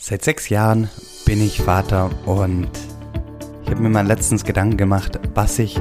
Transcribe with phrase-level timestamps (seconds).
[0.00, 0.88] Seit sechs Jahren
[1.26, 2.68] bin ich Vater und
[3.64, 5.76] ich habe mir mal letztens Gedanken gemacht, was ich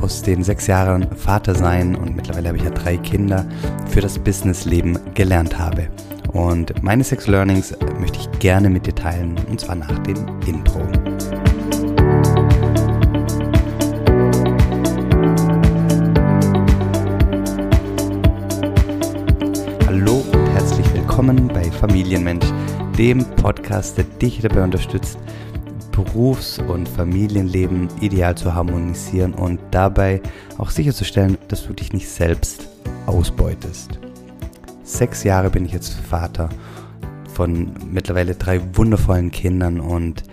[0.00, 3.46] aus den sechs Jahren Vater sein und mittlerweile habe ich ja drei Kinder
[3.86, 5.88] für das Businessleben gelernt habe.
[6.32, 10.80] Und meine sechs Learnings möchte ich gerne mit dir teilen und zwar nach dem Intro.
[19.86, 22.46] Hallo und herzlich willkommen bei Familienmensch
[22.98, 25.18] dem Podcast, der dich dabei unterstützt,
[25.92, 30.20] Berufs- und Familienleben ideal zu harmonisieren und dabei
[30.58, 32.68] auch sicherzustellen, dass du dich nicht selbst
[33.06, 34.00] ausbeutest.
[34.82, 36.48] Sechs Jahre bin ich jetzt Vater
[37.32, 40.24] von mittlerweile drei wundervollen Kindern und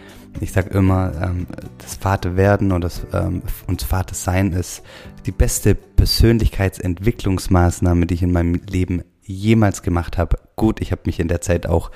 [0.41, 1.46] ich sage immer, ähm,
[1.77, 4.82] das Vaterwerden oder das, ähm, uns Vatersein ist
[5.26, 10.38] die beste Persönlichkeitsentwicklungsmaßnahme, die ich in meinem Leben jemals gemacht habe.
[10.56, 11.92] Gut, ich habe mich in der Zeit auch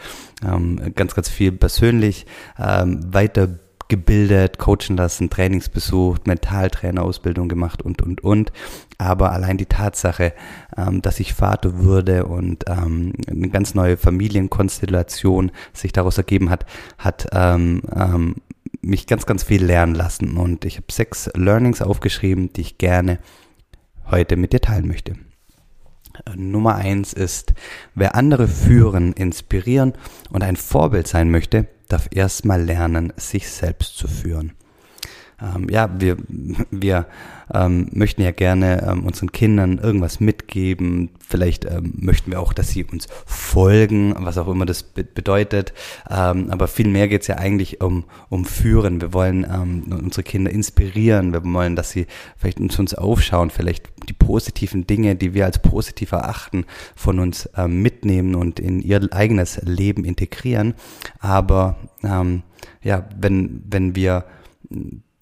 [0.45, 2.25] ähm, ganz, ganz viel persönlich
[2.59, 8.51] ähm, weitergebildet, coachen lassen, Trainings besucht, Mentaltrainerausbildung gemacht und, und, und.
[8.97, 10.33] Aber allein die Tatsache,
[10.75, 16.65] ähm, dass ich Vater würde und ähm, eine ganz neue Familienkonstellation sich daraus ergeben hat,
[16.97, 18.35] hat ähm, ähm,
[18.81, 20.37] mich ganz, ganz viel lernen lassen.
[20.37, 23.19] Und ich habe sechs Learnings aufgeschrieben, die ich gerne
[24.09, 25.15] heute mit dir teilen möchte.
[26.35, 27.53] Nummer eins ist,
[27.95, 29.93] wer andere führen, inspirieren
[30.31, 34.53] und ein Vorbild sein möchte, darf erstmal lernen, sich selbst zu führen.
[35.41, 36.17] Ähm, ja, wir,
[36.71, 37.05] wir
[37.53, 41.09] ähm, möchten ja gerne ähm, unseren Kindern irgendwas mitgeben.
[41.19, 45.73] Vielleicht ähm, möchten wir auch, dass sie uns folgen, was auch immer das be bedeutet.
[46.09, 49.01] Ähm, aber viel mehr geht es ja eigentlich um, um Führen.
[49.01, 51.33] Wir wollen ähm, unsere Kinder inspirieren.
[51.33, 52.05] Wir wollen, dass sie
[52.37, 56.65] vielleicht uns, uns aufschauen, vielleicht die positiven Dinge, die wir als positiv erachten,
[56.95, 60.75] von uns ähm, mitnehmen und in ihr eigenes Leben integrieren.
[61.19, 62.43] Aber ähm,
[62.83, 64.25] ja, wenn, wenn wir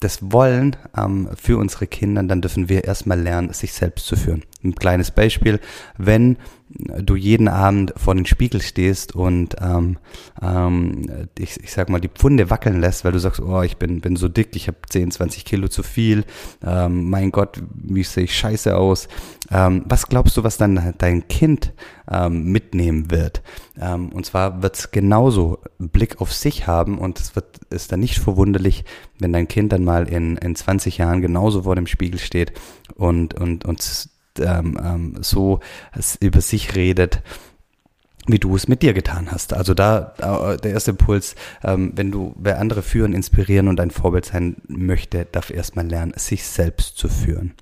[0.00, 4.44] das wollen ähm, für unsere Kinder, dann dürfen wir erstmal lernen, sich selbst zu führen.
[4.62, 5.60] Ein kleines Beispiel,
[5.96, 6.36] wenn
[6.78, 9.98] du jeden Abend vor den Spiegel stehst und ähm,
[10.40, 14.00] ähm, ich, ich sag mal die Pfunde wackeln lässt, weil du sagst, oh, ich bin,
[14.00, 16.24] bin so dick, ich habe 10, 20 Kilo zu viel,
[16.64, 19.08] ähm, mein Gott, wie sehe ich scheiße aus.
[19.50, 21.72] Ähm, was glaubst du, was dann dein Kind
[22.10, 23.42] ähm, mitnehmen wird?
[23.80, 28.00] Ähm, und zwar wird es genauso Blick auf sich haben und es wird ist dann
[28.00, 28.84] nicht verwunderlich,
[29.18, 32.52] wenn dein Kind dann mal in, in 20 Jahren genauso vor dem Spiegel steht
[32.94, 34.08] und, und, und
[34.40, 35.60] ähm, ähm, so
[36.20, 37.22] über sich redet,
[38.26, 39.54] wie du es mit dir getan hast.
[39.54, 41.34] Also da äh, der erste Impuls,
[41.64, 46.12] ähm, wenn du wer andere führen, inspirieren und ein Vorbild sein möchte, darf erstmal lernen,
[46.16, 47.54] sich selbst zu führen.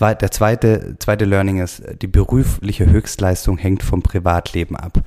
[0.00, 5.02] Der zweite, zweite Learning ist, die berufliche Höchstleistung hängt vom Privatleben ab.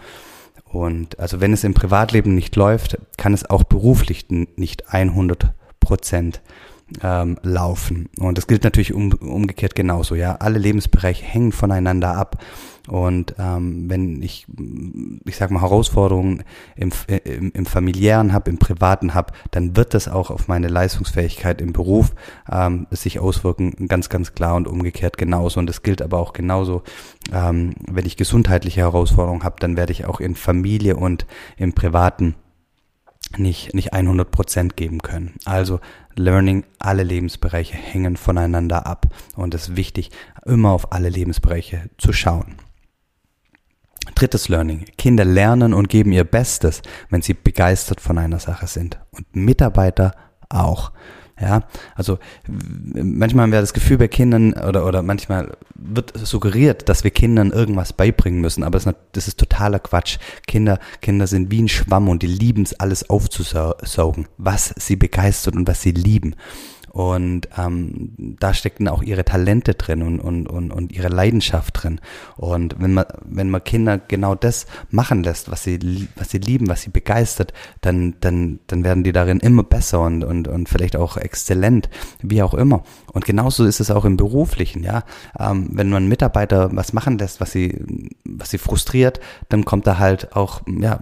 [0.65, 5.51] Und also wenn es im Privatleben nicht läuft, kann es auch beruflich nicht 100
[5.81, 6.41] Prozent
[7.01, 8.09] ähm, laufen.
[8.19, 10.15] Und das gilt natürlich um, umgekehrt genauso.
[10.15, 12.43] Ja, alle Lebensbereiche hängen voneinander ab.
[12.87, 14.47] Und ähm, wenn ich,
[15.25, 16.43] ich sag mal, Herausforderungen
[16.75, 16.91] im,
[17.23, 21.73] im, im familiären habe, im privaten habe, dann wird das auch auf meine Leistungsfähigkeit im
[21.73, 22.13] Beruf
[22.51, 25.59] ähm, sich auswirken, ganz, ganz klar und umgekehrt genauso.
[25.59, 26.81] Und das gilt aber auch genauso,
[27.31, 31.27] ähm, wenn ich gesundheitliche Herausforderungen habe, dann werde ich auch in Familie und
[31.57, 32.35] im privaten
[33.37, 35.35] nicht, nicht 100 Prozent geben können.
[35.45, 35.79] Also
[36.15, 40.11] Learning, alle Lebensbereiche hängen voneinander ab und es ist wichtig,
[40.45, 42.57] immer auf alle Lebensbereiche zu schauen.
[44.15, 44.85] Drittes Learning.
[44.97, 48.99] Kinder lernen und geben ihr Bestes, wenn sie begeistert von einer Sache sind.
[49.11, 50.15] Und Mitarbeiter
[50.49, 50.91] auch.
[51.41, 51.63] Ja,
[51.95, 57.09] also manchmal haben wir das Gefühl bei Kindern oder, oder manchmal wird suggeriert, dass wir
[57.09, 58.79] Kindern irgendwas beibringen müssen, aber
[59.11, 60.19] das ist, totaler Quatsch.
[60.45, 65.55] Kinder, Kinder sind wie ein Schwamm und die lieben es, alles aufzusaugen, was sie begeistert
[65.55, 66.35] und was sie lieben.
[66.91, 72.01] Und ähm, da stecken auch ihre Talente drin und, und, und, und ihre Leidenschaft drin.
[72.35, 76.67] Und wenn man, wenn man Kinder genau das machen lässt, was sie, was sie lieben,
[76.67, 80.97] was sie begeistert, dann, dann, dann werden die darin immer besser und, und, und vielleicht
[80.97, 81.89] auch exzellent,
[82.21, 82.83] wie auch immer.
[83.13, 85.03] Und genauso ist es auch im Beruflichen, ja.
[85.39, 87.85] Ähm, wenn man Mitarbeiter was machen lässt, was sie,
[88.25, 90.99] was sie frustriert, dann kommt da halt auch, ja,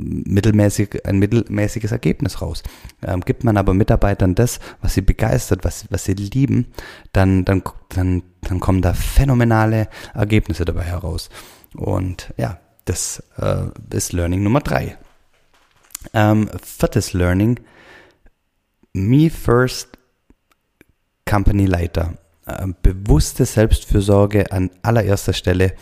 [0.00, 2.62] mittelmäßig, ein mittelmäßiges Ergebnis raus.
[3.02, 6.66] Ähm, gibt man aber Mitarbeitern das, was sie begeistert, was, was sie lieben,
[7.12, 11.30] dann, dann, dann, dann kommen da phänomenale Ergebnisse dabei heraus.
[11.74, 14.96] Und ja, das äh, ist Learning Nummer drei.
[16.14, 17.60] Ähm, viertes Learning,
[18.92, 19.90] Me First
[21.26, 22.14] Company Leiter.
[22.46, 25.74] Ähm, bewusste Selbstfürsorge an allererster Stelle,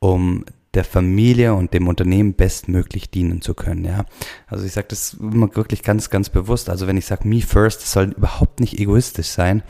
[0.00, 0.44] um
[0.78, 3.84] der Familie und dem Unternehmen bestmöglich dienen zu können.
[3.84, 4.04] Ja,
[4.46, 6.70] also ich sage das immer wirklich ganz, ganz bewusst.
[6.70, 9.64] Also wenn ich sage me first, das soll überhaupt nicht egoistisch sein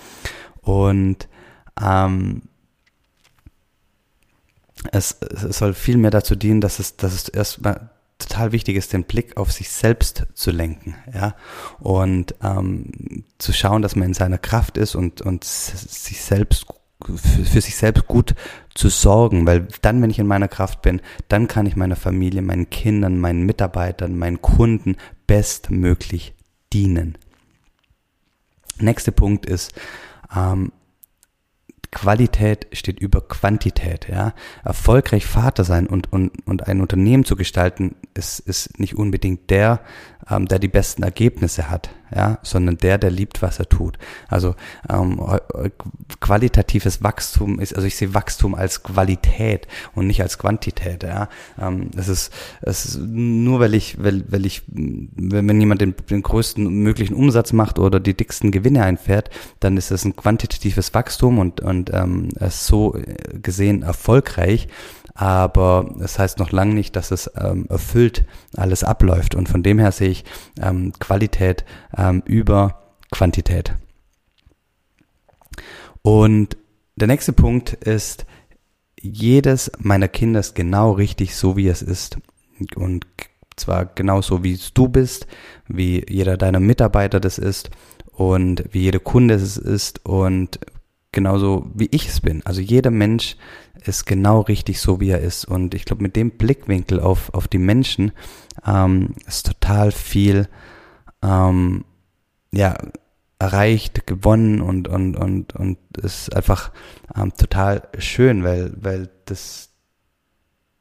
[0.61, 1.27] und
[1.83, 2.43] ähm,
[4.93, 7.89] es, es soll viel mehr dazu dienen, dass es, dass es erstmal
[8.19, 11.35] total wichtig ist, den Blick auf sich selbst zu lenken, ja,
[11.79, 16.67] und ähm, zu schauen, dass man in seiner Kraft ist und, und sich selbst
[17.05, 18.35] für, für sich selbst gut
[18.75, 22.43] zu sorgen, weil dann, wenn ich in meiner Kraft bin, dann kann ich meiner Familie,
[22.43, 24.97] meinen Kindern, meinen Mitarbeitern, meinen Kunden
[25.27, 26.35] bestmöglich
[26.73, 27.17] dienen.
[28.81, 29.73] Nächster Punkt ist,
[30.35, 30.73] ähm,
[31.91, 34.35] Qualität steht über Quantität, ja.
[34.63, 39.81] Erfolgreich Vater sein und, und, und ein Unternehmen zu gestalten, ist, ist nicht unbedingt der,
[40.29, 43.99] ähm, der die besten Ergebnisse hat, ja, sondern der, der liebt, was er tut.
[44.29, 44.55] Also
[44.89, 45.21] ähm,
[46.21, 51.03] qualitatives Wachstum ist, also ich sehe Wachstum als Qualität und nicht als Quantität.
[51.03, 51.29] Ja,
[51.61, 52.33] ähm, das ist,
[52.63, 57.15] es ist nur, weil ich, weil, weil ich, wenn, wenn jemand den, den größten möglichen
[57.15, 61.93] Umsatz macht oder die dicksten Gewinne einfährt, dann ist es ein quantitatives Wachstum und und
[61.93, 62.97] ähm, ist so
[63.43, 64.69] gesehen erfolgreich
[65.19, 68.25] aber das heißt noch lange nicht, dass es ähm, erfüllt
[68.57, 69.35] alles abläuft.
[69.35, 70.25] Und von dem her sehe ich
[70.63, 71.65] ähm, Qualität
[71.97, 73.75] ähm, über Quantität.
[76.03, 76.57] Und
[76.95, 78.27] der nächste Punkt ist,
[79.01, 82.19] jedes meiner Kinder ist genau richtig so, wie es ist.
[82.77, 83.05] Und
[83.57, 85.27] zwar genauso, wie du bist,
[85.67, 87.71] wie jeder deiner Mitarbeiter das ist
[88.13, 90.61] und wie jeder Kunde es ist und
[91.13, 92.45] genauso wie ich es bin.
[92.45, 93.37] Also jeder Mensch
[93.85, 95.45] ist genau richtig so, wie er ist.
[95.45, 98.13] Und ich glaube, mit dem Blickwinkel auf, auf die Menschen
[98.67, 100.49] ähm, ist total viel
[101.23, 101.85] ähm,
[102.53, 102.77] ja,
[103.39, 106.73] erreicht, gewonnen und, und, und, und ist einfach
[107.17, 109.71] ähm, total schön, weil, weil das,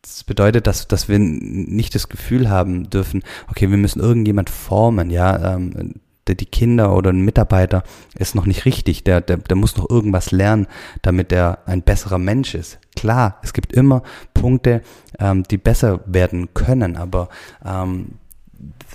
[0.02, 5.10] das bedeutet, dass, dass wir nicht das Gefühl haben dürfen, okay, wir müssen irgendjemand formen,
[5.12, 5.96] ja, ähm,
[6.28, 7.84] der, die Kinder oder ein Mitarbeiter
[8.18, 10.68] ist noch nicht richtig, der, der, der muss noch irgendwas lernen,
[11.02, 12.80] damit er ein besserer Mensch ist.
[12.96, 14.04] Klar, es gibt immer
[14.34, 14.82] Punkte,
[15.20, 17.30] ähm, die besser werden können, aber
[17.66, 18.16] ähm,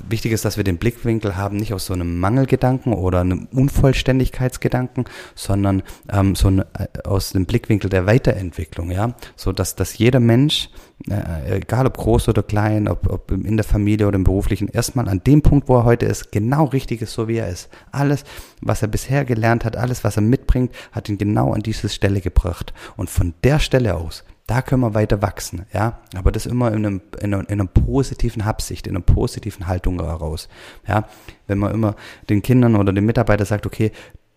[0.09, 5.05] wichtig ist, dass wir den Blickwinkel haben, nicht aus so einem Mangelgedanken oder einem Unvollständigkeitsgedanken,
[5.35, 10.21] sondern ähm, so ein, äh, aus dem Blickwinkel der Weiterentwicklung, ja, so dass, dass jeder
[10.21, 10.71] Mensch,
[11.09, 15.09] äh, egal ob groß oder klein, ob, ob in der Familie oder im beruflichen, erstmal
[15.09, 17.69] an dem Punkt, wo er heute ist, genau richtig ist, so wie er ist.
[17.91, 18.25] Alles,
[18.61, 22.21] was er bisher gelernt hat, alles, was er mitbringt, hat ihn genau an diese Stelle
[22.21, 22.73] gebracht.
[22.97, 26.01] Und von der Stelle aus da können wir weiter wachsen, ja.
[26.15, 29.99] Aber das immer in, einem, in, einer, in einer positiven Absicht, in einer positiven Haltung
[29.99, 30.51] heraus,
[30.87, 31.09] ja.
[31.47, 31.97] Wenn man immer
[32.29, 33.93] den Kindern oder den Mitarbeitern sagt, okay,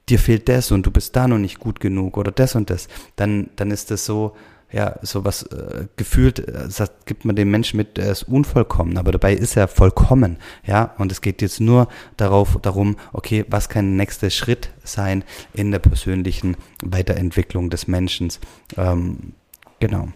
[0.08, 2.88] dir fehlt das und du bist da noch nicht gut genug oder das und das,
[3.18, 4.38] dann, dann ist das so,
[4.72, 8.98] ja, so was äh, gefühlt, äh, sagt, gibt man dem Menschen mit, er ist unvollkommen,
[8.98, 13.68] aber dabei ist er vollkommen, ja, und es geht jetzt nur darauf, darum, okay, was
[13.68, 18.32] kann der nächste Schritt sein in der persönlichen Weiterentwicklung des Menschen,
[18.78, 19.34] ähm,
[19.80, 20.10] Genau.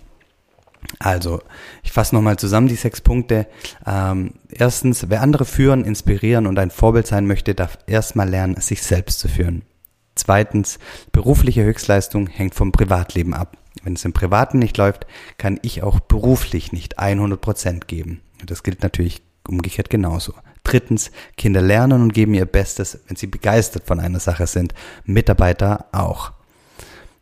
[0.98, 1.42] Also,
[1.84, 3.48] ich fasse nochmal zusammen die sechs Punkte.
[3.86, 8.82] Ähm, erstens, wer andere führen, inspirieren und ein Vorbild sein möchte, darf erstmal lernen, sich
[8.82, 9.64] selbst zu führen.
[10.16, 10.80] Zweitens,
[11.12, 13.58] berufliche Höchstleistung hängt vom Privatleben ab.
[13.84, 15.06] Wenn es im Privaten nicht läuft,
[15.38, 18.22] kann ich auch beruflich nicht 100 Prozent geben.
[18.46, 20.34] Das gilt natürlich umgekehrt genauso.
[20.64, 24.74] Drittens, Kinder lernen und geben ihr Bestes, wenn sie begeistert von einer Sache sind.
[25.06, 26.34] Mitarbeiter auch.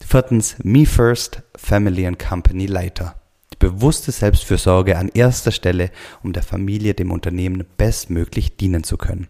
[0.09, 3.15] Viertens, Me First, Family and Company Leiter.
[3.51, 5.91] Die bewusste Selbstfürsorge an erster Stelle,
[6.23, 9.27] um der Familie, dem Unternehmen bestmöglich dienen zu können.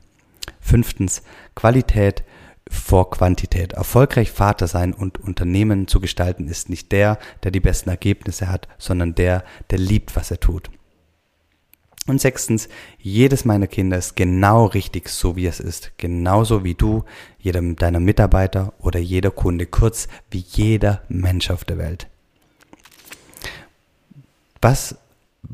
[0.60, 1.24] Fünftens,
[1.55, 2.24] Qualität
[2.69, 3.74] vor Quantität.
[3.74, 8.67] Erfolgreich Vater sein und Unternehmen zu gestalten ist nicht der, der die besten Ergebnisse hat,
[8.77, 10.69] sondern der, der liebt, was er tut.
[12.08, 15.92] Und sechstens, jedes meiner Kinder ist genau richtig so, wie es ist.
[15.98, 17.04] Genauso wie du,
[17.38, 22.08] jeder deiner Mitarbeiter oder jeder Kunde, kurz wie jeder Mensch auf der Welt.
[24.62, 24.96] Was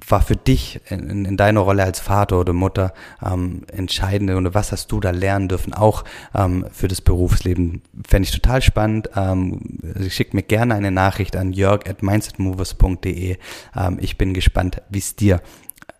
[0.07, 2.93] war für dich in, in deiner Rolle als Vater oder Mutter
[3.23, 7.81] ähm, entscheidend oder was hast du da lernen dürfen, auch ähm, für das Berufsleben?
[8.07, 9.09] Fände ich total spannend.
[9.15, 9.79] Ähm,
[10.09, 13.37] schick mir gerne eine Nachricht an jörg at mindsetmovers.de.
[13.75, 15.41] Ähm, ich bin gespannt, wie es dir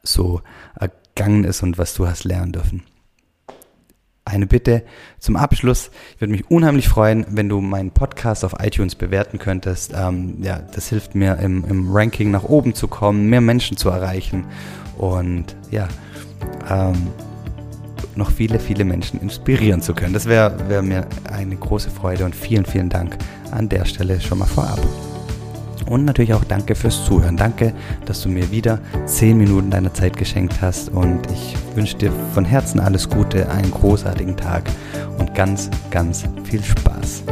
[0.04, 0.42] so
[0.80, 2.84] ergangen ist und was du hast lernen dürfen.
[4.26, 4.84] Eine Bitte
[5.20, 5.92] zum Abschluss.
[6.16, 9.94] Ich würde mich unheimlich freuen, wenn du meinen Podcast auf iTunes bewerten könntest.
[9.94, 13.90] Ähm, ja, das hilft mir im, im, Ranking nach oben zu kommen, mehr Menschen zu
[13.90, 14.46] erreichen
[14.98, 15.90] und ja,
[16.70, 17.08] ähm,
[18.16, 20.14] noch viele, viele Menschen inspirieren zu können.
[20.14, 23.18] Das wäre wär mir eine große Freude und vielen, vielen Dank
[23.52, 24.80] an der Stelle schon mal vorab.
[25.88, 27.38] Und natürlich auch danke fürs Zuhören.
[27.38, 27.74] Danke,
[28.06, 30.90] dass du mir wieder 10 Minuten deiner Zeit geschenkt hast.
[30.90, 34.63] Und ich wünsche dir von Herzen alles Gute, einen großartigen Tag
[35.18, 37.24] und ganz, ganz viel Spaß.